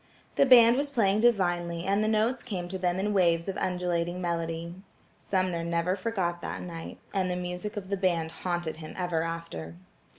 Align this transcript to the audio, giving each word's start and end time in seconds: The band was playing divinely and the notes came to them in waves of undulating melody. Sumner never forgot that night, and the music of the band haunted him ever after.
The 0.33 0.47
band 0.47 0.77
was 0.77 0.89
playing 0.89 1.19
divinely 1.19 1.83
and 1.83 2.03
the 2.03 2.07
notes 2.07 2.41
came 2.41 2.67
to 2.69 2.79
them 2.79 2.99
in 2.99 3.13
waves 3.13 3.47
of 3.47 3.55
undulating 3.57 4.19
melody. 4.19 4.73
Sumner 5.19 5.63
never 5.63 5.95
forgot 5.95 6.41
that 6.41 6.63
night, 6.63 6.97
and 7.13 7.29
the 7.29 7.35
music 7.35 7.77
of 7.77 7.89
the 7.89 7.97
band 7.97 8.31
haunted 8.31 8.77
him 8.77 8.95
ever 8.97 9.21
after. 9.21 9.75